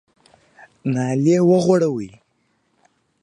[0.93, 2.09] نالۍ وغوړوئ!